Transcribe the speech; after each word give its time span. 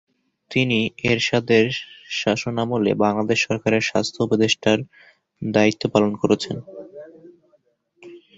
তিনি 0.51 0.79
এরশাদের 1.03 1.65
শাসনামলে 2.19 2.91
বাংলাদেশ 3.03 3.37
সরকারের 3.47 3.83
স্বাস্থ্য 3.89 4.19
উপদেষ্টার 4.23 4.77
দায়িত্ব 5.41 5.83
পালন 5.93 6.11
করেছেন। 6.21 6.57